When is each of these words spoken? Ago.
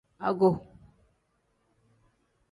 Ago. 0.29 0.49